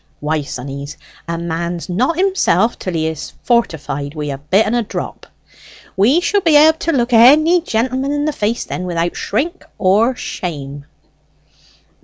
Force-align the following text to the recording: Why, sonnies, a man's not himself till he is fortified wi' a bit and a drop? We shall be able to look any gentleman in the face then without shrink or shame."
Why, 0.19 0.41
sonnies, 0.41 0.97
a 1.27 1.37
man's 1.37 1.87
not 1.87 2.17
himself 2.17 2.79
till 2.79 2.95
he 2.95 3.05
is 3.05 3.33
fortified 3.43 4.15
wi' 4.15 4.33
a 4.33 4.39
bit 4.39 4.65
and 4.65 4.75
a 4.75 4.81
drop? 4.81 5.27
We 5.95 6.19
shall 6.21 6.41
be 6.41 6.55
able 6.55 6.79
to 6.79 6.91
look 6.91 7.13
any 7.13 7.61
gentleman 7.61 8.11
in 8.11 8.25
the 8.25 8.33
face 8.33 8.63
then 8.65 8.85
without 8.85 9.15
shrink 9.15 9.63
or 9.77 10.15
shame." 10.15 10.85